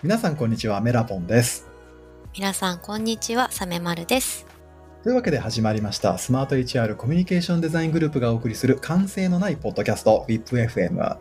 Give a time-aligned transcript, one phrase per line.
[0.00, 1.66] 皆さんこんにちはメラポンです。
[2.32, 4.46] 皆さんこんにちはサメマルです。
[5.02, 11.16] というわけで始まりましたスマート HR コミュニケーションデザイングループがお送りする完成のないポッドキャスト WIPFM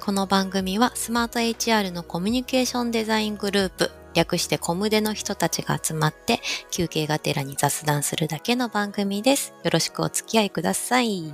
[0.00, 6.40] この番組はスマート HR のコミュニケーションデザイングループ略してコムデの人たちが集まって
[6.72, 9.54] 休憩がてらに雑談するだけの番組です。
[9.62, 11.32] よろしくお付き合いください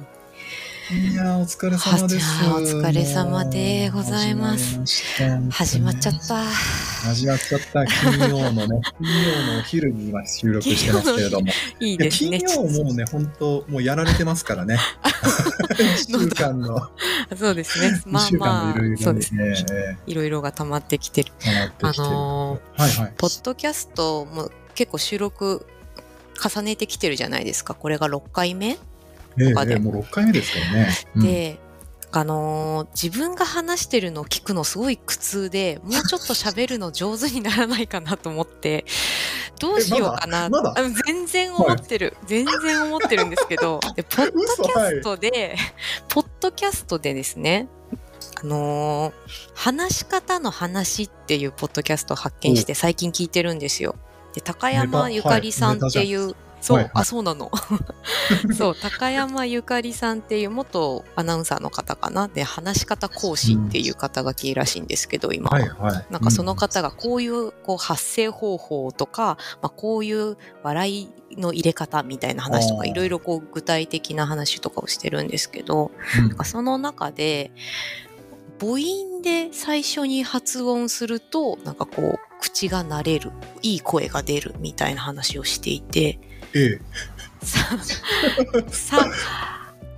[0.91, 2.27] いやお疲れ様です。
[2.47, 4.81] お疲れ様でございます。
[5.51, 6.43] 始まっちゃった。
[6.45, 7.85] 始まっちゃった。
[7.85, 11.53] 金曜のね、 金曜のお昼に今収録してますけれども。
[11.79, 12.41] いいですね。
[12.41, 14.79] 金曜もうね、本当もうやられてますからね。
[15.77, 16.89] 1週間の。
[17.39, 18.03] そうです ね。
[18.07, 19.99] まあまあ、そうですね。
[20.07, 21.33] いろいろが溜まってきてる。
[21.83, 22.61] あの。
[23.19, 25.67] ポッドキャストも結構収録
[26.43, 27.75] 重ねてきてるじゃないですか。
[27.75, 28.79] これが6回目
[29.39, 30.89] とかで、ええ、もう6回目ですからね。
[31.17, 31.59] うん、で、
[32.11, 38.87] あのー、自分が話してるのを聞くのすごい苦痛で、もうちょっと喋るの上手にならないかなと思って、
[39.61, 40.49] どうしようかな。
[40.49, 40.71] まだ？
[40.71, 40.91] まだ？
[41.07, 45.57] 全然思ってる、はい、全然思ってるんですけど、 で、ポッドキャストで、はい、
[46.09, 47.69] ポッドキャストでですね、
[48.43, 49.13] あのー、
[49.55, 53.97] 話し方の話っていうポッドキャストを発見して最近聞いてるんですよ。
[54.35, 57.51] で、高山ゆかりさんっていう、そう、はいはい、あ、そうなの。
[58.57, 62.29] そう、高山ゆかりさんっていう元アナウンサーの方かな。
[62.29, 66.07] で、話し方講師っていう肩書きらしいんですけど、今、はいはい。
[66.11, 77.53] なんかその方がこういうこう発声方法とか、まあ、こういう笑いの入れ方みたいな話とか、いろいろこう具体的な話とかをしてるんですけど、うん、なんかその中で、
[78.61, 83.31] 母音で最初に発音すると、なんかこう、口が慣れる、
[83.63, 86.19] いい声が出るみたいな話をしていて、
[86.55, 86.81] ええ、
[87.45, 87.79] さ、
[88.69, 89.11] さ、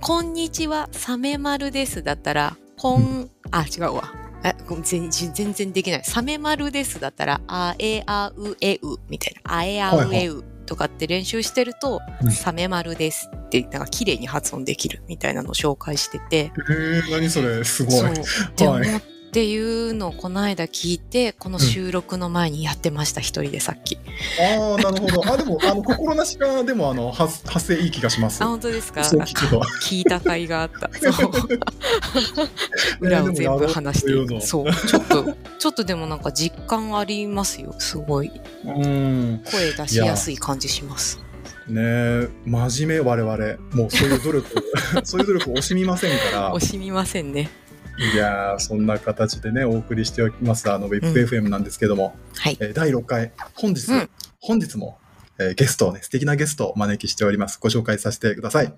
[0.01, 4.13] こんにちは、サメ丸ですだったら、こん、あ、違うわ。
[4.43, 6.03] え全全然できない。
[6.03, 9.55] サメ丸ですだったら、あえあうえうみたいな。
[9.55, 16.51] あえあうえうとかって練習してると、サメ丸ですって、なんか綺麗に発音できるみたいなのを紹介してて。
[16.69, 18.11] えー、何それすごい。
[18.11, 18.13] っ
[18.55, 18.81] て思っ
[19.31, 23.97] っていうのをこの間聞いてこの収録の前にやってました、うん、一人でさっき。
[24.37, 25.25] ああなるほど。
[25.25, 28.43] あでもあの心なしかでもあの発発声いい気がします。
[28.43, 28.99] あ本当ですか？
[28.99, 30.89] 聞いた甲斐があった。
[32.99, 34.11] 裏を全部話して。
[34.41, 38.33] そうちょっとちょっとでもなんか実感ありますよすごい。
[38.65, 39.41] うん。
[39.49, 41.21] 声出しやすい感じします。
[41.69, 43.37] ね真面目我々。
[43.71, 44.45] もうそういう努力
[45.05, 46.53] そういう努力惜しみませんから。
[46.53, 47.49] 惜しみませんね
[47.97, 54.09] いやそんな形でね、お送りしておきます、あの、WIPFM なんですけども、うん、はい、えー、第6回、本日、うん、
[54.39, 54.97] 本日も、
[55.39, 57.59] えー、ゲストをね、素敵なゲストをお招きしております。
[57.59, 58.73] ご紹介させてください。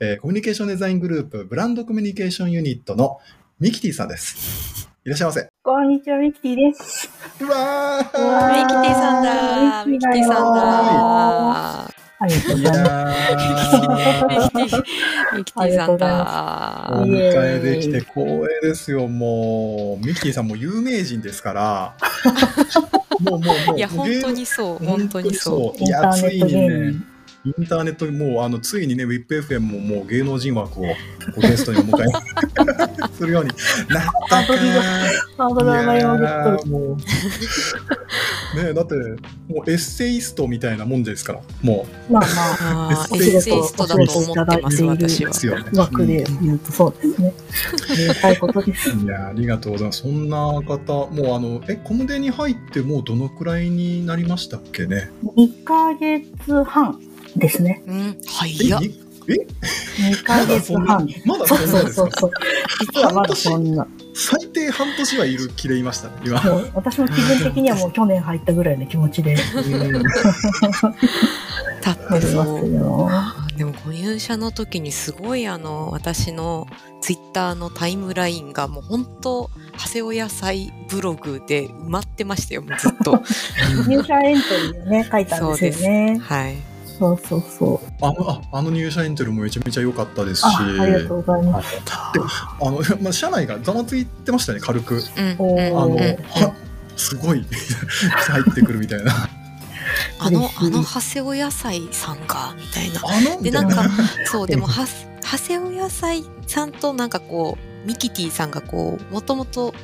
[0.00, 3.18] えー、コミュニケーションデザイングループ、ブランドコミュニケーションユニットの
[3.58, 4.88] ミキティさんです。
[5.04, 5.48] いらっしゃいませ。
[5.62, 7.10] こんにちは、ミキティです。
[7.40, 13.14] うわーミキティさんだミキティさんだありがとうございま
[14.68, 14.76] す。
[15.36, 16.90] ミキティさんだ。
[16.92, 20.06] お迎えできて光栄ですよ、もう。
[20.06, 21.96] ミキティさんも有名人ですから。
[23.20, 23.76] もうもうもう。
[23.78, 25.82] いや、本当にそう、本当にそう。
[25.82, 26.94] いや、ついにね。
[27.42, 30.84] インターネットもうあのついにね WIPFM ももう芸能人枠を
[31.38, 32.06] ゲストにお迎え
[33.14, 33.50] するように
[33.88, 34.52] なったか
[35.38, 36.96] ハードル上がりまくもう
[38.56, 38.94] ねだって
[39.48, 41.34] もうエッセイストみたいなもんですか。
[41.34, 42.12] らもう。
[42.12, 45.64] まあまあエッセイストだと思ってます私は。
[45.74, 47.34] 枠で言うとそうですね。
[48.22, 48.90] ありがとです。
[48.90, 50.02] いやありがとうございます。
[50.02, 57.00] そんな方もうあのえコムデに入ってもうどのくらいになりましたっけね？2ヶ月半
[57.36, 57.82] ですね。
[57.86, 58.80] うん、早っ。
[59.28, 59.46] え
[60.12, 61.08] 2ヶ月半。
[61.26, 61.82] まだそんなですか？
[61.84, 62.30] そうそうそう。
[62.80, 63.86] 実はまだそんな。
[64.20, 66.38] 最低半年はいる気でいましたね、今。
[66.74, 69.34] 私も気分的にはもう 去年入ったぐらいの気持ちで。
[71.80, 72.70] 立ってそう。
[73.56, 76.66] でも、ご入社の時にすごいあの、私の
[77.00, 83.22] ツイッターのタイムラインがもう本当、長谷尾野菜ブログで埋まってましたよ、もうずっと。
[83.88, 86.18] 入社エントリーね、書いたんですよね。
[86.22, 86.69] はい。
[87.00, 87.88] そうそうそう。
[88.02, 90.44] あの、ああの入社インテルもめちゃめちゃ良かったですし。
[90.44, 91.72] あありがとうございます。
[91.72, 94.96] であの、 まあ、社内がざわついてましたね、軽く。
[94.96, 95.34] うん、あ
[95.86, 96.54] の、は、
[96.96, 97.46] すごい
[98.28, 99.14] 入ってくるみたいな。
[100.18, 103.00] あの、あの、長谷尾野菜さんが、みたいな。
[103.02, 103.88] あので、なんか、
[104.26, 104.86] そう、でも、は、
[105.22, 109.74] 長谷尾野菜さんとなんかこう、ミキティさんがこう、もともと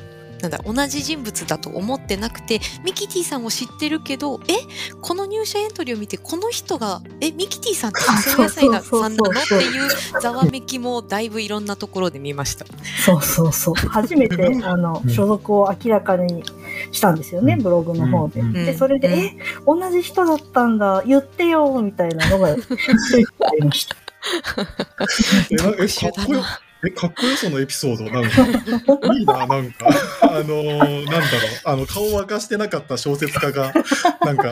[0.41, 4.53] なんだ同じ人物だと思ってなくてミキティさんを知ってるけどえ
[5.01, 9.89] この入社エントリーを見てこの人がえミキティさんって野菜なさんなのっていう
[10.21, 12.65] ざわめきもだいぶいろんなところで見ました。
[13.05, 16.43] そうそうそう初めてあの所属を明らかに
[16.91, 18.39] したんですよね、うんブログの方で。
[18.39, 22.55] うんで、それで、うんえ、同じ人だったんだ、言ってよ、みたいなのが、 あ
[23.59, 23.95] りました。
[25.51, 26.59] えかっこよな。
[26.85, 28.45] え、かっこよそのエピソード、なんか、
[29.13, 29.87] いいな、なんか、
[30.21, 31.21] あのーなんだろう、
[31.65, 33.73] あの、顔を明かしてなかった小説家が、
[34.21, 34.51] なんか、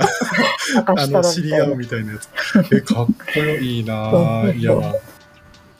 [0.88, 2.28] あの、知り合うみたいなやつ。
[2.76, 4.74] え、かっこよいいないや、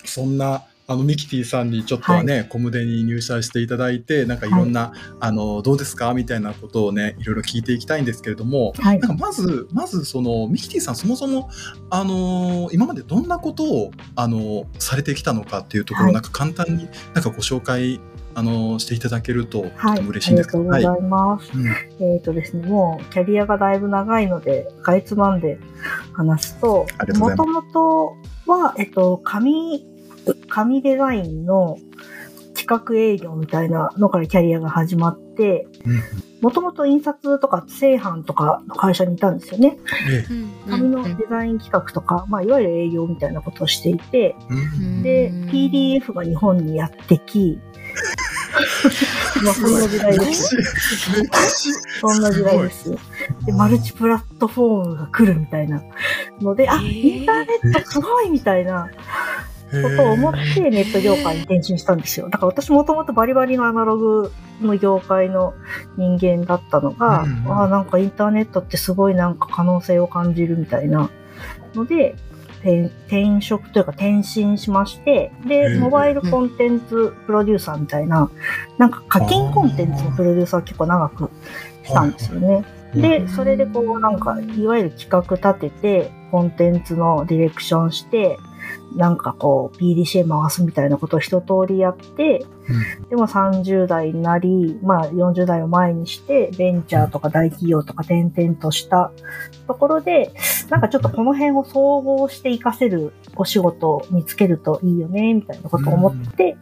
[0.04, 6.14] そんな、あの、ミキティさんにちょっとはね、コムデに入社していただいて、なんかいろんな、あの、どうですか？
[6.14, 9.00] みたいなことをね、いろいろ聞いていきたいんですけれども、はい。
[9.00, 11.50] なんかまず、まずその、ミキティさんそもそも、
[11.90, 18.00] あのー今までどんなことを、あのーされてきたのかっていうところなんか簡単になんかご紹介、
[18.36, 20.64] あのーしていただけると、とはい、てもあ嬉しいんですけど。
[20.64, 21.00] りがとうござはい。
[21.00, 21.52] います。
[22.00, 25.58] うんえっ、とですね、もうキャリアがだいぶ長いので、かいつまんで
[26.14, 26.86] 話すと
[27.18, 29.88] もともとは、えっと、紙、
[30.50, 31.78] 紙デザインの
[32.56, 36.02] 企画営業みたいなのからキャリアが始まって、うん。
[36.42, 39.78] もともと印刷とか製版とかの会社にいたんですよね。
[40.10, 40.26] え
[40.70, 44.36] 紙のデザイン企画とか、まあ、いわゆる営業みたいなことをしていて、
[45.04, 45.50] で、うん。
[45.50, 47.60] PDF が日本にやってき、
[49.44, 50.56] まあ、そんな時代歴です。
[52.00, 52.92] そんな時代です。
[53.46, 55.82] で、マルチプラットフォームが来るみたいな
[56.42, 58.90] ので、あ、インターネットすごいみたいな
[59.72, 62.30] ことを思ってネット業界に転身したんですよ。
[62.30, 64.32] だから私もともとバリバリのアナログ
[64.62, 65.54] の業界の
[65.98, 71.10] 人間だったのが、うんあなんかインターネットってすごいなんか可能性を感じるみたいな
[71.74, 72.16] ので、
[72.60, 75.80] 転転職というか転身しまして、へで、ー。
[75.80, 78.30] モバイルコンテンツプロデューサーみたいな、
[78.78, 81.30] なんか課金コンテンツのプロデューサーを結構長く
[81.84, 82.66] したんですよね。
[82.96, 88.38] で、それでこうなんか、いわゆる企画立てて、コンテンツのディレクションして、
[88.96, 92.46] なんかこう、PDCA 回すみたいなことを一通りやって、
[93.10, 99.12] でも30代になり、まあ40代を前にして、ベンチャーとか大企業とか転々とした
[99.68, 100.32] ところで、
[100.70, 106.58] なんかちょっとこの辺を総合して活かせるお仕事を見つけるといいよね、みたいなことを思って、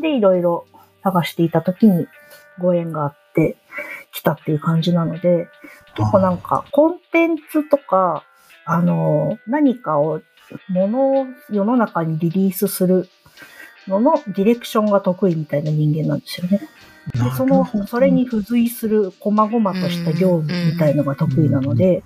[0.00, 0.66] で、いろいろ
[1.02, 2.06] 探していた時に
[2.60, 3.56] ご縁があって
[4.12, 5.48] きたっていう感じなので、
[5.96, 8.24] 結構なんかコンテンツとか、
[8.64, 10.20] あの、何かを、
[10.68, 13.08] ものを世の中にリリースする
[13.86, 16.60] ののディレクションが得意みたいな人間なんですよね。
[17.14, 22.02] でその、それに付随する細々とした業務みたいのが得意なので、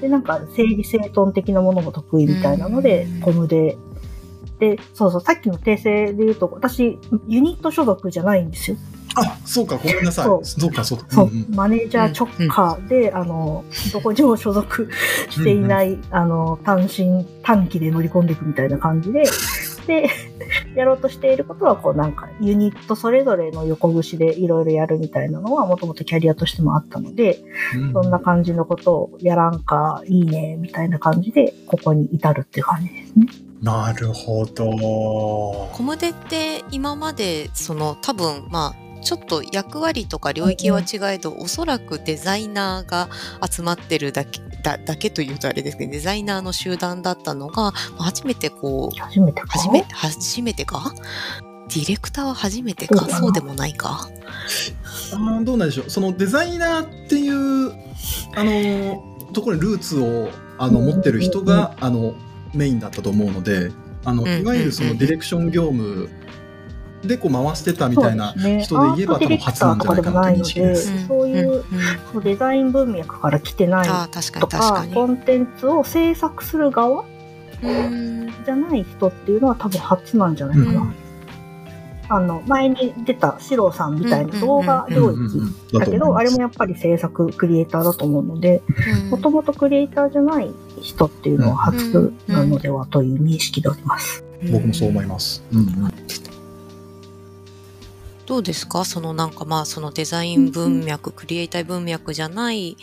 [0.00, 3.76] で、なんか整理整頓的なものも得意みたいなのでうん、コムで、
[4.58, 8.76] で、そうそう、さっきの訂正で言うと、私、ユニット所属じゃないんですよ。
[9.16, 10.24] あ、そうか、ごめんなさい。
[10.24, 11.06] そそううか、そうか。
[11.08, 14.90] そう、んんマネージャー直下で、あの、どこにも所属
[15.30, 19.24] していない、あの、単身、短期で乗り込んでいくみたいな感じで、
[19.86, 20.08] で、
[20.74, 27.42] やろうとしていることは、こうなんか、ユニットそれぞれの横串でいろいろやるみたいなのは、もともとキャリアとしてもあったので、
[27.76, 33.26] うんそんな感じのことをやらんか、いいね、みたいな感じで、ここに至るっていう感じですね。
[33.64, 35.70] なるほど。
[35.72, 43.08] コムデって今までその多分まあちょっと役割とか領域は違えど、おそらくデザイナーが
[43.50, 47.68] 集まってるだけだだけというとあれですけどデザイナーの集団だったのがま
[47.98, 49.46] あ初めてこう初めてか？
[49.48, 50.94] 初め初めてか？
[51.68, 53.08] ディレクターは初めてか？
[53.08, 54.10] そうでもないか？
[55.12, 55.90] あーどうなんでしょう。
[55.90, 57.72] そのデザイナーっていう、
[58.36, 59.02] あの、
[59.32, 60.28] ところにルーツを、
[60.58, 62.14] あの、うん持ってる人が、あの、
[62.54, 63.70] メインだったと思うので、
[64.04, 66.08] あの、うんいわゆるそのディレクション業務
[67.06, 70.90] でこう回してたみたいな人で言えば多分初なんじゃないかなという認識です。
[70.90, 77.04] アートディレクターとかでもないのでそういううんデザイン文脈から来てないああ確かとかコンテンツを制作する側
[77.62, 78.34] うん。
[78.44, 80.80] じゃない人っていうのは多分初なんじゃないかな。
[80.80, 81.03] うん
[82.08, 85.18] あの、前に出たシロさんみたいな動画領域
[85.78, 88.62] だけど、あれもやっぱり制作クリエイターだと思うので、
[89.10, 94.24] もともとクリエイターじゃない人っていうのは初なのではという認識でおります。
[94.52, 95.42] 僕もそう思います。
[95.52, 95.94] うんうん
[98.26, 98.86] どうですか？
[98.86, 102.78] そのなんかまあそのデザイン文脈、クリエイター文脈じゃない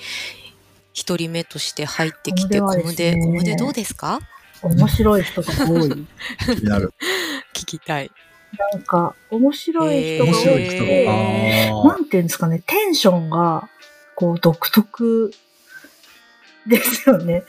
[0.93, 4.19] 一人目として入ってきてココムですねコムデどうですか
[4.61, 5.89] 面白い人が多い。
[5.89, 6.93] 気になる。
[7.55, 8.11] 聞きたい。
[8.57, 11.13] なんか、面白い人が面多白い人くて、が。
[11.13, 13.69] あなんていうんですかね、テンションが、
[14.15, 15.31] こう、独特
[16.67, 17.43] ですよね。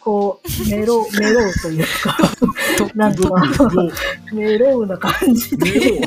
[0.00, 2.16] こう、メロ、 メロウというか、
[2.94, 3.30] なんか、
[4.32, 6.00] メロウな感じで、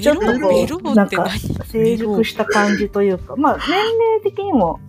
[0.00, 1.28] ちょっとこメロう、なんか、
[1.70, 4.80] 成熟した感じというか、まあ、年齢的にも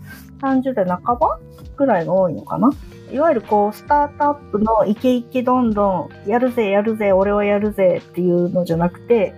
[0.41, 1.37] 30代半ば
[1.75, 2.69] ぐらいが多いのかな
[3.11, 9.33] いわゆるこう、スタートアップのイケイケどんどん、やるぜ、やるぜ、俺はやるぜっていうのじゃなくて、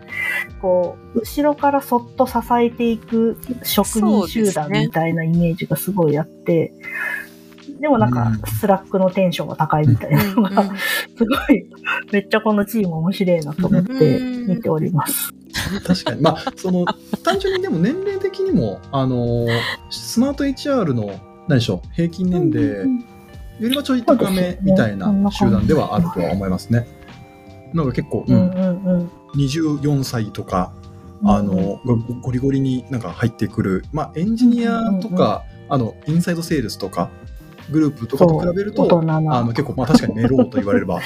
[0.61, 6.73] こう、後ろからそっと支えていく職人集団みたいなイメージがすごいあって、
[7.79, 10.63] でもなんかうん、スラックのテンションが高いみたいなのが、
[11.17, 11.65] すごい、
[12.11, 15.33] めっちゃこのチーム面白いなと思って見ております。
[15.87, 16.21] 確かに。
[16.21, 16.85] まあ、その、
[17.23, 19.47] 単純にでも年齢的にも、あの、
[19.89, 21.11] スマート HR の、
[21.47, 23.05] 何でしょう、平均年齢うん
[23.61, 26.87] よりはちょい高めみたいな集団ではあるとは思いますね。
[27.73, 28.83] なんか結構、う、うんんうん。
[28.85, 29.11] うん。
[29.35, 30.73] 24歳とか、
[31.23, 37.11] あの、ごゴリゴリになんか入ってくる、まあ、エンジニアとか、あの、インサイドセールスとか、
[37.69, 39.03] グループとかと比べると、あ
[39.43, 40.99] の結構、まあ確かにメローと言われれば、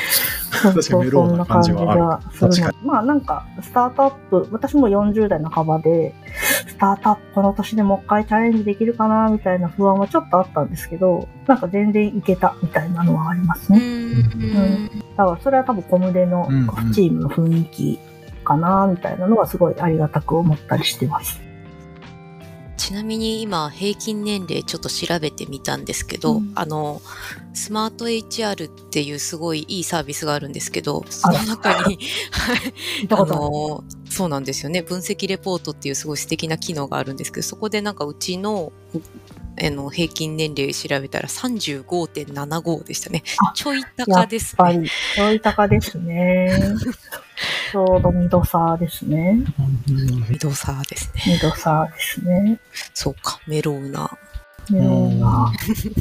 [0.61, 2.29] 確かにメローな感じはある。
[2.33, 6.13] そんな感じがするのまあなんか、スタートアップ、私も40代半ばで、
[6.67, 13.79] スタートアップこの年でもう一回チャレンジできるかな、みたいな不安はちょっとあったんですけど、なんか全然いけたみたいなのはありますうん。
[14.39, 14.89] ね。
[15.17, 16.47] だからそれは多分コムデの
[16.93, 17.99] チームの雰囲気
[18.43, 21.44] かな、みたいなのはすごいありがたく思ったりしてます。
[22.77, 26.51] ちなみに今平均年齢ちょっと調べてみたんですけど、うん。
[26.55, 27.01] あの
[27.53, 31.99] スマート HR っていうすごいいいサービスがあるんですけどその中に
[33.09, 33.25] あ。
[33.25, 34.81] のそうなんですよね。
[34.81, 38.71] 分析レポートっていうすごい素敵な機能があるんですけどそこでなんかうちの
[39.57, 46.49] あの平均年齢調べたら35.75でしたねあちょいや高っですねちょい高ですね。
[47.71, 49.43] ちょうど2度差ですね。
[50.29, 52.59] ミドサーですね2度差ですね。
[52.93, 54.09] そうかメロウな
[54.73, 55.51] ような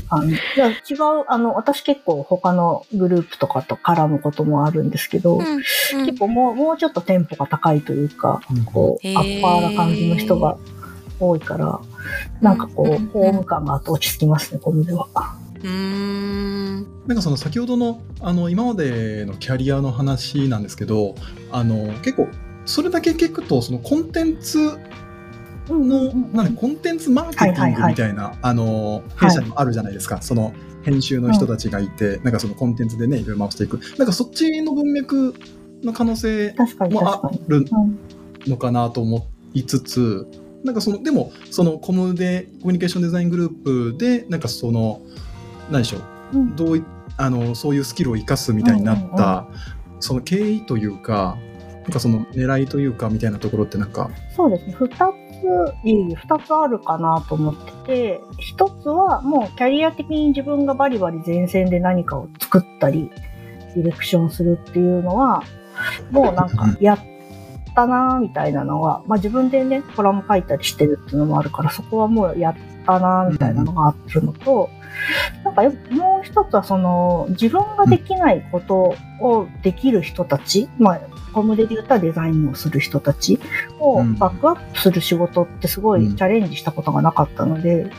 [0.08, 0.34] 感じ。
[0.34, 5.38] いや、違う、あの、私結構他のグループとかと絡むこともあるんですけど、
[6.06, 10.56] 結構もう、もうちょっとテンポが高いというか、こう、アッパーな感じの人が
[11.20, 11.80] 多いから、
[12.40, 15.06] なんかこうんう、ホーム感があって落ち着きますね、コムでは。
[15.62, 16.86] うーん。
[17.06, 21.14] なんかその先ほどのあの今までのキャリアの話なんですけど
[21.52, 22.28] あの結構
[22.64, 24.78] それだけ聞くとそのコンテンツ
[25.68, 30.52] の、なんかコンテンツマーケティングみたいな、あの弊社にもあるじゃないですか、その
[30.82, 33.80] 編集の人たちがいて、なんかそのコンテンツでねいろいろ回していく。
[33.98, 35.34] なんかそっちの文脈
[35.82, 37.30] の可能性確かにもあ。
[37.48, 37.98] るうん。
[38.46, 40.26] のかなと思いつつ
[40.64, 45.02] なんかそのでもそのコムでコミュニケーションデザイングループでなんかその
[45.70, 45.98] 何でしょ
[46.32, 46.56] ううん。
[46.56, 46.84] どうい
[47.16, 49.46] あのそういうスキルを生かすみたいになった、
[50.00, 51.36] その経緯というか
[51.84, 54.10] なんかその狙いというかみたいなところってなんか。
[54.34, 54.74] そうですね。
[54.78, 54.92] 二つ、
[55.84, 63.10] いえいえ、二つあるかなと思ってて、一つはもうキャリア的に自分がバリバリ前線で何かを作ったり、
[63.74, 65.42] ディレクションするっていうのは、
[66.10, 66.98] もうなんかやっ
[67.74, 72.54] たなーみたいなのは、まあ自分でね、コラム書いたりしてるっていうのもあるから、そこはもうやっ
[72.86, 74.70] たなーみたいなのがあるのと、
[75.44, 81.00] なんかよもう一つはその自分ができないことをできる人たち、まあ
[81.32, 83.40] コムで言ったらデザインをする人たち
[83.80, 84.14] をうん。
[84.14, 87.90] バックアップする仕事ってすごいチャレンジしたことがなかったので、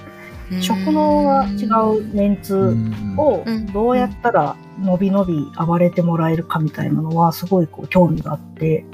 [0.61, 1.65] 職能が違
[1.97, 2.77] うメンツ
[3.17, 3.65] をうん。
[3.67, 8.85] どうやったら伸び伸び暴れてもらえるかみたいなのはすごいこう興味があって、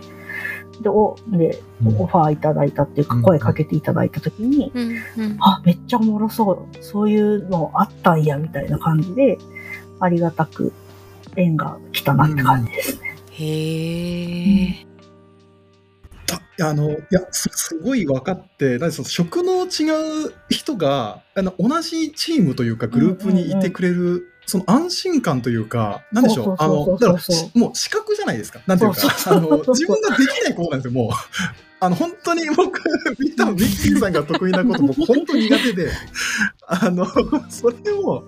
[0.82, 6.84] で、おでうんオファーいただいたっていうかうん声かけていただいたときに、うんうんあ、めっちゃおもろそう。
[6.84, 9.38] そういうのあったんや、みたいな感じで、
[10.00, 10.74] ありがたく
[11.36, 13.16] 縁が来たなって感じですね。
[13.32, 14.92] へえ。
[16.58, 28.62] たあのいやすすごい分かってなんかその職の違う人があの同じチームというかグループにいてくれる、その安心感というか、なんでしょう、あの、だからし、もう資格じゃないですか。
[28.68, 31.12] なんていうか、あの、自分ができないことなんですよ、もう。
[31.84, 32.80] あの、本当に僕、
[33.36, 35.90] 多分ミッキーさんが得意なこと、僕、本当に苦手で、
[36.68, 37.08] あの、
[37.50, 38.24] それを、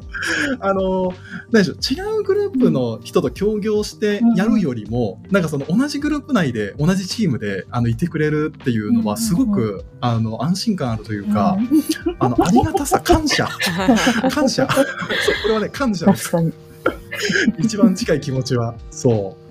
[0.59, 1.13] あの、
[1.51, 11.55] 何でしょう、違うグループの人と協業してやるよりも、なんかその同じグループ内で、同じチームで、あの、いてくれるっていうのは、すごく、あの、安心感あるというか、
[12.17, 13.47] あの、ありがたさ、感謝、
[14.31, 14.67] 感謝。
[14.73, 14.85] そう、
[15.43, 16.31] これはね、感謝です。
[17.59, 18.73] 一番近い気持ちは。
[18.89, 19.42] そう。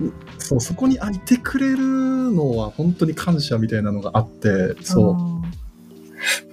[0.00, 5.10] うそう、そこにあいてくれるのは本当に感謝みたいなのがあって、そう。
[5.12, 5.40] うん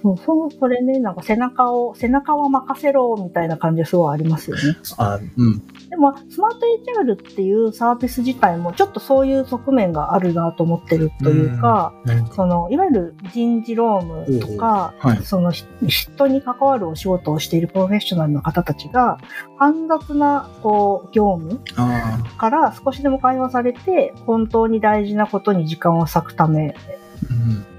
[0.02, 4.62] そう、そう、それね、なんか背中を、背中は任せろみたいな感じがすごいありますよね。
[4.96, 5.62] あうん。
[5.90, 6.66] でも、スマート
[7.02, 11.92] HR っていうサービス自体もちょっとそういう側面があるなと思ってるというか、
[12.34, 15.24] その、いわゆる人事労務とか、はい。
[15.24, 19.18] そのひ人に関わるお仕事をしているプロフェッショナルの方たちが、
[19.58, 26.74] 煩雑な、こう、業務あから少しでも会話されて、本当に大事なことに時間を割くため。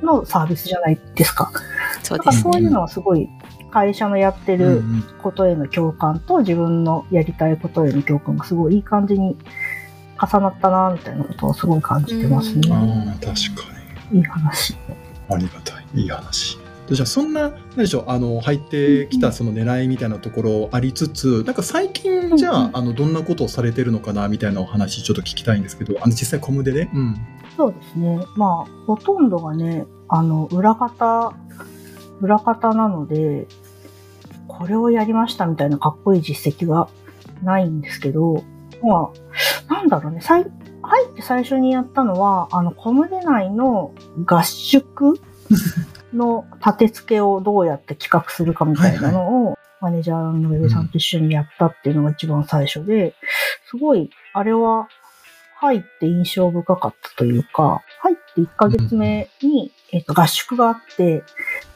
[0.02, 1.52] のサービスじゃないですか。
[2.04, 2.32] そうですね。
[2.32, 3.30] だからそういうのはすごい、
[3.70, 9.38] 会社のやってうんうるんことへの共感と自分のやりたいことへの共感がすごいいい感じに
[10.20, 12.70] 重なったな、みたいなことをすごい感じてますね。
[12.72, 13.70] ああ、確か
[14.12, 14.72] いい話。
[14.74, 14.78] に。
[15.30, 15.86] ありがたい。
[15.96, 16.58] いい話。
[16.88, 26.90] でじゃあそんな、何でしょう、あの、入ってきたその狙いみたいなところありつつ、なんか最近じゃあ、うんうんあの、どんなことをされてるのかな、みたいなお話ちょっと聞きたいんですけど、あの、実際コムでね。
[26.94, 27.16] うん。
[27.56, 28.20] そうですね。
[28.36, 31.34] まあ、ほとんどがね、あの、裏方、
[32.22, 33.48] 裏方なので、
[34.48, 36.90] これをやりましたみたいなかっこいい実績が
[37.44, 38.44] ないんですけど、
[38.82, 39.12] ま
[39.70, 40.46] あ、なんだろうね、最
[40.90, 43.94] 入って最初にやったのは、あの、コムデ内の
[44.26, 45.20] 合宿
[46.14, 53.14] の立て付けをどうやって企画するかみたいなのを、マネージャーの上さんと一緒にやったっていうのが一番最初で、
[53.70, 54.90] すごい、あれは
[55.58, 61.24] 入って印象深かったというか、入って1ヶ月目に、えっと、合宿があって、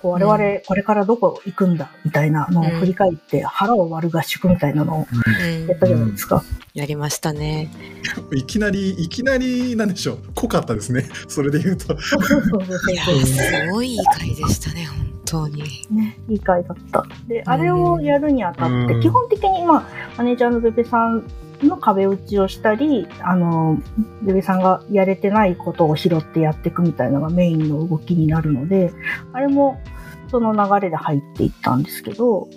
[0.01, 6.43] こう我々これからどこ行くんだみたいなのを振り返って腹を割る合宿みたいなのをうんやったじゃないですか。
[6.73, 7.71] やりましたね。
[8.35, 11.09] いきなり、いきなり、なんでしょう、濃かったですね。
[11.27, 11.93] それで言うと。
[11.93, 15.63] いやすごいいい回でしたね、本当に。
[15.89, 17.05] ね、いい回だった。
[17.27, 19.83] で、あれをやるにあたって、うん基本的に、まあ、
[20.17, 21.25] マネージャーのベベさん
[21.63, 23.77] の壁打ちをしたり、あの、
[24.21, 28.93] ベベさんがやれてないことを拾ってやっていくみたいなのがメインの動きになるので、
[29.33, 29.81] あれも
[30.29, 32.47] その流れで入っていったんですけど、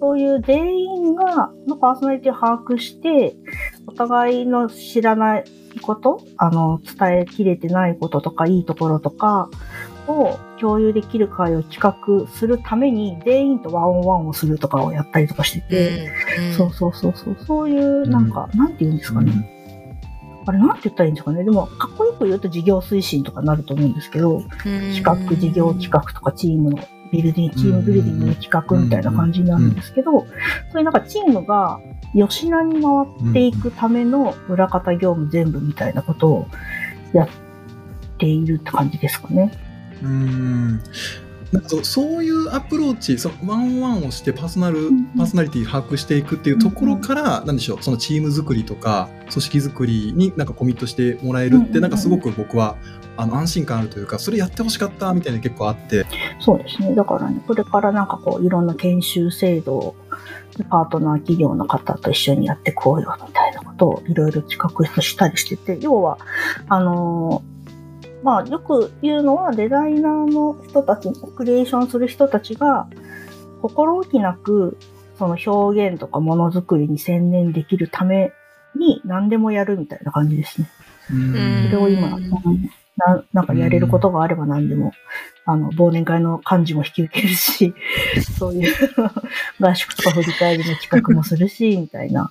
[0.00, 3.36] そういう全員が、のパーソナリティを把握して、
[3.86, 5.44] お互いの知らない
[5.82, 9.50] こと、あの、伝えきれてないこととか、いいところとか
[10.10, 19.32] を共有できる会を企画するために、全員とワンオンワンをするとかをやったりとかしてて、うんそうそうそうそう、そういう、なんか、なんて言うんですかね。
[20.46, 21.44] あれ、なんて言ったらいいんですかね。
[21.44, 24.42] でも、かっこよく言うと事業推進とかになると思うんですけど、
[24.94, 26.78] 企画、事業企画とかチームの
[27.12, 30.26] ビルディング、チームビルディングの企画みたいな感じになるんですけど、そ
[30.74, 31.80] ういうなんかチームが
[32.14, 36.46] 吉名に回っていくための裏方業務全部みたいなことを
[37.12, 37.28] やっ
[38.18, 39.52] ているって感じですかね。
[40.02, 40.80] うん。
[41.52, 51.82] なんかそうそういうアプローチそのワンワンをしてパーソナル、うんパーソナリティ把握していくっていうところから、なんでしょうそのチーム作りとか組織作りになんかコミットしてもらえるって、うんうんうん。
[51.82, 52.76] なんかすごく僕は
[53.16, 56.06] あの安心感あるというかそれやってほしかったみたいな結構あって。
[56.38, 56.94] そうですね。
[56.94, 59.96] だからね、これからなんかこう、いろんな研修制度を、
[60.68, 66.18] パートナー企業の方と一緒にやってこうよ、みたいなことをいろいろ企画したりしてて、要は、
[66.68, 67.59] あのー
[68.22, 72.88] まあ、よく言うのは、デザイナーの人たち、クリエーションする人たちが、
[73.62, 74.76] 心置きなく、
[75.18, 78.32] その表現とかものづくりに専念できるため
[78.74, 80.70] に何でもやるみたいな感じですね。
[81.12, 82.18] うんそれを今、
[82.96, 84.92] ななんかやれることがあれば何でも、
[85.44, 87.74] あの、忘年会の幹事も引き受けるし、
[88.38, 88.74] そういう
[89.60, 92.30] 合宿とか振り返りの企画もするし、みたいな。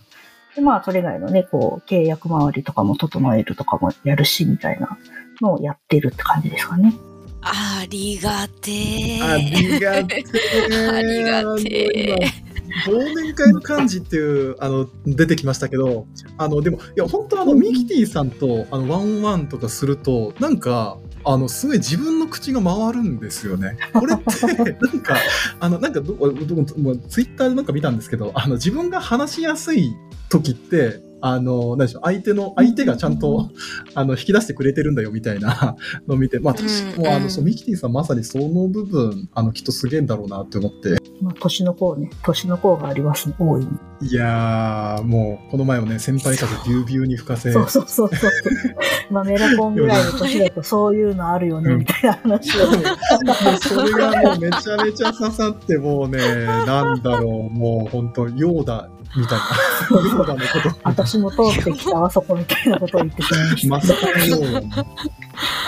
[0.55, 4.97] で、まあ、それ以外のね、こう、契約周りとかも整えるとかもやるし、みたいな
[5.41, 6.93] のをやってるって感じですかね。
[7.41, 9.21] ありがてえ。
[9.21, 10.23] ありがて
[10.71, 12.49] えありがてえ
[12.87, 16.05] 忘年会の漢字っていうあの出てきましたけど
[16.37, 23.77] あのでもいや本当あのミキティさんとあのワンワンとかするとなんかあのすごい自分の口が回るんですよね。
[23.93, 25.17] これってなんか
[25.59, 29.93] あのなんかどどもうツイッターでなんか見たんですけどあの自分が話しやすい
[30.29, 33.49] 時ってあの何でしょう相手の相手がちゃんと
[33.93, 35.75] あの引き出してくれてるんだよみたいな
[36.07, 40.99] のを見てまあ確かにあのそうミキティさんまさにその部分あのきっとすげえんだろうなって思って。
[41.21, 43.67] まあ、年の子ね、年の子がありますね、大いに。
[44.01, 47.51] いやーもうこの前もね先輩風ビュービューに吹かせ。
[47.51, 48.31] そうそうそうそう。
[49.11, 52.67] まあ、メラコンぐらいの年だとそういうのあるよね、みたいな話を。
[52.67, 59.45] も うそれがもうめちゃめちゃ刺さってもうねなんだろうもう本当ヨーダみたいな
[59.91, 63.69] ヨーダのこと私も通ってきたあそこみたいなことを言ってしまいました。
[63.69, 64.39] まさかの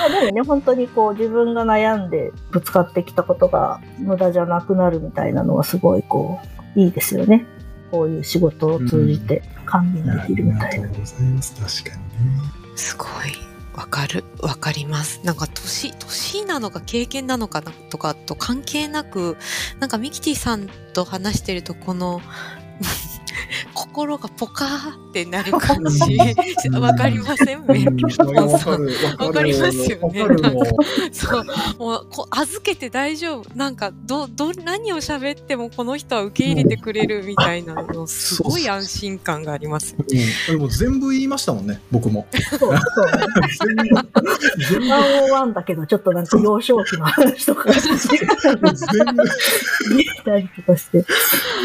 [0.10, 6.40] でもね、本当にこう自分が悩んでぶつかってきたことが無駄じゃなくなるみたいなのはすごいこ
[6.76, 7.46] う、いいですよね。
[7.92, 10.66] こういう仕事を通じて還元できるみたいな。
[10.68, 12.42] ありがとうございます確かにね
[12.76, 13.08] すごい。
[13.76, 14.24] わかる。
[14.42, 15.22] わかります。
[15.24, 19.38] なんか年、年なのか経験なのかなとかと関係なく、
[19.80, 22.22] なんかミキティさんと話してるとこの、
[23.92, 26.00] 心がポカーってなる感じ。
[26.68, 26.82] うん。
[26.82, 27.66] わかりません？
[27.68, 28.02] メルうん。
[29.26, 30.26] わかりますよね。
[31.12, 31.46] そう、
[31.78, 33.50] もう、こ預けて大丈夫。
[33.56, 39.96] なんか、ど、ど、何を喋ってもこの人は受け入れてくれるみたいなの、すごい安心感があります。
[39.98, 40.08] うん。
[40.08, 42.28] でも全部言いましたもんね僕も。
[42.50, 42.60] そう。
[42.60, 42.72] そう。
[42.76, 42.80] ね。
[43.60, 44.10] 全部。
[44.70, 44.90] 全部。
[44.90, 47.70] ワンオンワンだけど、ちょっとなんか幼少期の話とか。
[47.72, 47.82] 全
[49.16, 49.24] 部
[49.96, 51.04] 見たりとかして、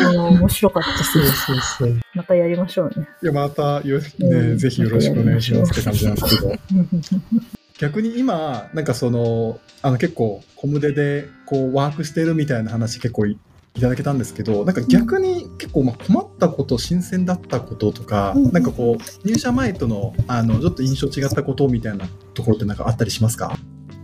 [0.01, 1.13] あの、面白かったです。
[1.13, 1.31] そうね。
[1.31, 2.01] そうそう。
[2.17, 3.07] またやりましょうね。
[3.23, 6.53] いや、またよ、ね、うんぜひよろしくお願いしますって感じなんですけど。
[7.79, 13.39] 逆に今、なんかその、あの結構、コムデでこうワークしてるみたいな話結構い
[13.75, 23.55] いただけたんですけど、なんか逆に結構まあ困ったこと、新鮮だったこととか、うんなんかこう、入社前との、あの、ちょっと印象違ったことみたいなところってなんかあったりしますか？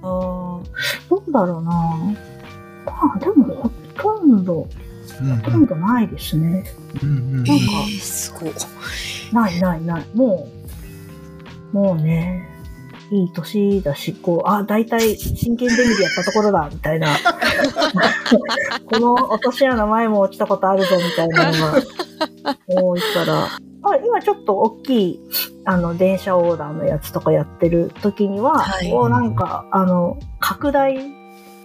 [0.02, 0.62] あー
[1.08, 1.70] どうだろうな
[2.84, 4.68] まあでもほとんど、
[5.20, 6.64] うんほとんどないですね。
[6.76, 8.52] うんうんなんかえー、すごい。
[9.32, 10.06] ないないない。
[10.14, 10.48] も
[11.72, 12.48] う、もうね、
[13.10, 17.08] いい年だし、こう、あ、大体真剣デミでやったところだ、みたいな。
[18.90, 21.82] この落とし穴前も落ちたことあるぞ、みたいなのが
[22.68, 23.48] 多いから。
[23.84, 25.20] あ今ちょっと大きい、
[25.64, 30.96] あの、電車オーダーのやつとかやってる時には、はいこうなんか、あの、拡大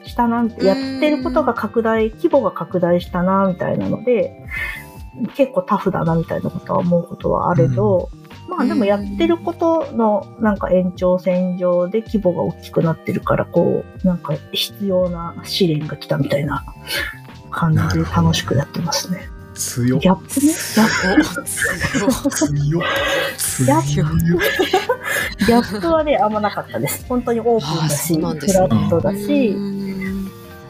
[0.04, 4.46] したな、やってることが拡大、規模が拡大したな、みたいなので、
[5.36, 8.10] 結構タフだな、みたいなことは思うことはあれど、
[8.48, 16.64] まあでもやってることのなんか延長線上で規模が大きくなってるから、こう、なんか必要な試練が来たみたいな
[17.52, 19.28] 感じで楽しくやってますね。
[19.56, 20.30] 強っギャップね？
[20.44, 22.82] ギャップ強い
[23.34, 23.68] 強
[25.48, 27.06] ギャップはね、あんまなかったです。
[27.10, 29.78] 本当にオープンだし、フラットだし、うん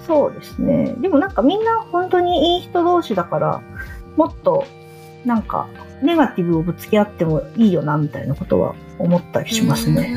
[0.08, 0.96] そうですね。
[1.00, 3.62] でもなんかみんな本当にいい人同士だから、
[4.17, 4.65] もっと
[5.25, 5.67] なんか
[6.01, 10.15] ネガティブをぶつけ合ってもいいよなみたいなことは思ったりしますね。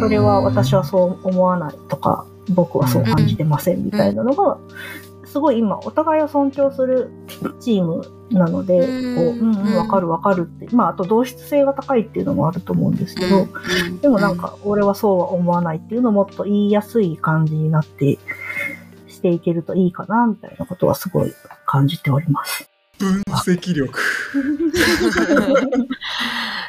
[0.00, 4.58] それは私はそう思わないとか、僕はそう感じてませんみたいなのが、
[5.24, 7.10] すごい今お互いを尊重する
[7.60, 13.48] チームなので、こう、うんうんうん、わかるわかるって、まああと同質性が高いっていうのもあると思うんですけど、
[14.00, 18.18] でもなんか、俺はそうは思わないっていうのをもっと言いやすい感じになって、
[19.08, 21.32] していけるといいかな、みたいなことはすごい
[21.66, 22.73] 感じております。
[22.98, 23.98] 分析力。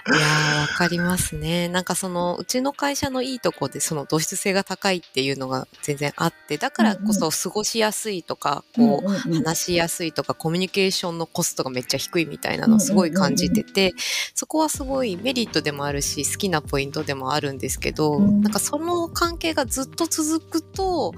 [0.07, 1.67] いやー、わかりますね。
[1.67, 13.93] なんかその、うちの会社のいいとこで、その、同質性が高いっていうのが全然あって、だからこそ過ごしやすいとか、こう、話しやすいとか、コミュニケーションのコストがめっちゃ低いみたいなのをすごい感じてて、
[14.35, 21.13] そこはすごいメリットでもあるし、好きなポイントでもあるんですけど、うんなんかその関係がずっと続くと、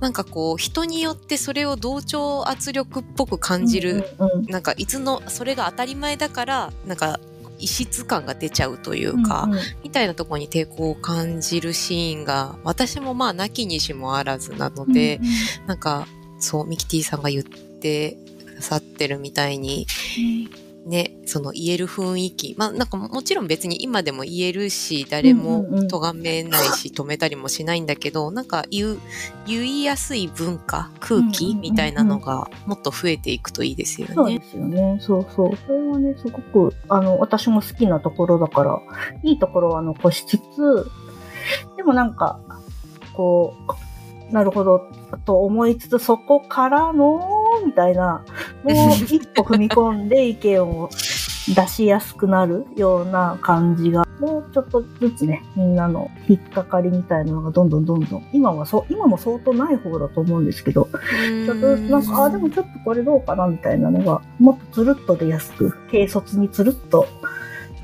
[0.00, 7.18] なんかこう、人によってそれを同調圧力っぽく感じるうんうんなんかいつのそれが当たり前だからなんか
[7.58, 9.60] 異質感が出ちゃうというか、うんうん。
[9.82, 15.20] みたいなところに抵抗を感じるシーンが私もまあなきにしもあらずなので、
[15.66, 16.06] なんか
[16.38, 19.86] そうミキティさんが言ってくださってるみたいに
[20.88, 28.98] ねその言える雰囲気まあなんかもちろん別に今でも言えるし誰も咎めないし止めたりもしないんだけどなんか言う
[29.46, 34.14] 言いやすい文化空気みたいなのがもっと増えていくといいですよね。
[34.14, 34.98] そうですよね。
[35.00, 35.56] そうそう。
[35.66, 38.80] それはね、すごく、あの、私も好きなところだから、
[39.22, 40.90] いいところは残しつつ、
[41.76, 42.40] でもなんか、
[43.14, 43.54] こ
[44.30, 44.90] う、なるほど、
[45.24, 48.22] と思いつつ、そこからの、みたいな、
[48.62, 50.88] もう一歩踏み込んで意見を
[51.54, 60.88] 出しやすくなるような感じが、もうちょっとずつね、みんなの引っかかりみたいなのがどんどんどんどん、今はそう、今も相当ない方だと思うんですけど、
[61.46, 67.06] ちょっとずつなんか、あ、でもちょっとこれどうかなみたいなのが、もっとつるっと出やすく、軽率につるっと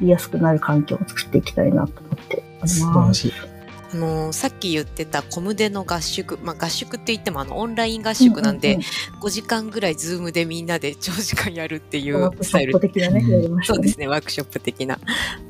[0.01, 2.69] 出やすくなる環境を作っていきたいなと思っております。
[2.69, 3.54] 素晴らしい。
[3.95, 8.81] あのさっき言ってたコムデの合宿、まあ、合宿って言ってもあのオンライン合宿なんで、うう
[9.27, 13.77] 5時間ぐらいズームでみんなで長時間やるっていうスタイル、ワークショップ的なね、うんやりましたね。
[13.77, 14.99] そうですねワークショップ的な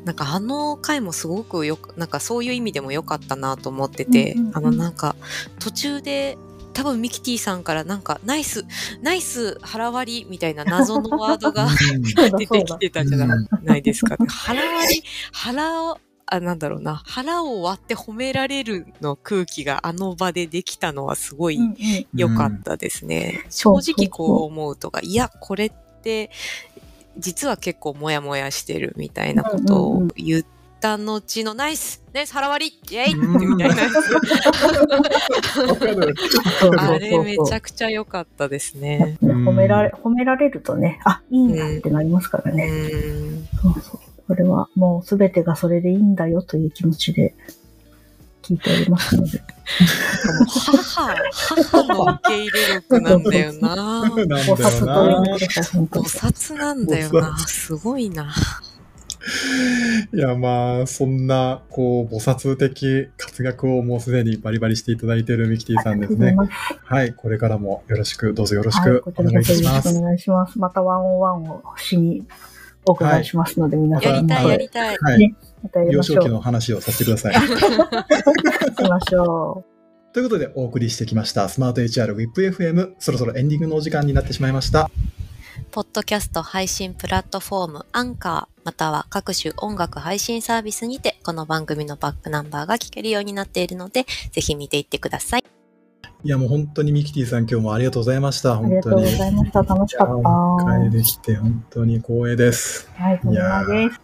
[0.04, 5.16] なんかあの回もすごくよくなんかそういう意味でも良かったなと思ってて、うんうんうんあのなんか
[5.59, 6.37] 途中で
[6.74, 8.66] 多分ミキティさんからなんかナイス
[9.00, 11.68] ナイス腹割りみたいな謎のワードが
[12.37, 12.78] 出てき。
[12.78, 13.26] てたじゃ
[13.62, 14.16] ないですか。
[14.28, 15.02] 腹割り、
[15.33, 21.74] 腹を、あ、なんだろうな、腹を割って褒められるの空気があの場でできたのはすごいうんうん
[22.14, 23.44] 良かったですね。
[23.48, 26.30] そう正直こう思うとか、いや、これって、
[27.18, 30.44] 実は結構モヤモヤしてるみたいなことをうんうんうん言っ
[30.80, 33.82] た後のナイスナイス腹割りイェイうんみたいな
[36.76, 39.16] あれめちゃゃくちゃ良かったですね。
[39.22, 42.66] 褒められ、褒められるとね、あ、いいんだってなりますからうね。
[42.66, 43.48] ん。
[43.62, 44.00] そうそう。
[44.26, 47.34] これはもうすべてがそれでいいんだよという気持ちで
[48.42, 49.42] 聞いておりますので。
[50.46, 53.76] 母、母の受け入れ力なんだよな。
[53.76, 56.08] なんだお札よとおに。
[56.08, 57.38] 札なんだよおな。
[57.38, 58.34] すごいな。
[60.12, 66.37] いや、まあ、そんな、こう、菩薩的活躍をもうすでにバリバリしていただいているミキティさんですね。
[66.84, 69.88] はい、これからもよろしく、どうぞよろしはい、くお願いします。
[69.88, 70.58] しくお願いします。
[70.58, 72.26] またワンオンワンをしに
[72.86, 74.14] お伺いしますので、皆さん。
[74.14, 74.96] やりたい、はいやりたい。
[74.98, 75.18] はい。
[75.18, 76.16] ねまたやり幼ましょう。
[76.16, 77.34] 少期の話をさせてください。
[77.34, 79.64] しましょ
[80.12, 84.88] ということでお送りしてきましたスマート HR WIPFM そろそろエンディングのお時間になってしまいました。
[85.72, 95.63] ポッドキャスト配信プラットフォームアンカーまたは各種音楽配信サービスにてこの番組のバックナンバーが聞けるようになっているのでぜひ見ていってください。
[96.24, 98.56] いやもう本当にミキティさん今日もありがとうございました。
[98.56, 98.76] 本当に。
[98.76, 99.62] がとうございました。
[99.62, 100.14] 楽しかった。
[100.14, 102.88] おは迎えできて本当に光栄です。
[103.12, 104.00] い、とんでもないです。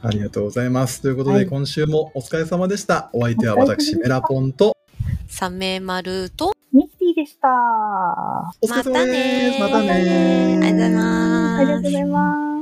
[0.00, 1.02] ありがとうございます。
[1.02, 3.10] ということで、はい今週もお疲れ様でした。
[3.12, 4.74] お相手は私、メラポンと、
[5.28, 7.48] サメマルとミキティでした。
[8.62, 9.60] お疲れ様です。
[9.60, 12.59] またまたねありがとうございますありがとうございます。